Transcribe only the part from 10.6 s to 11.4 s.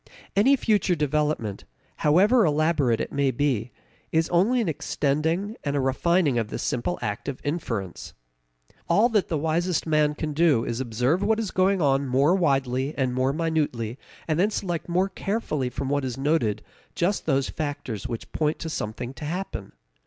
is to observe what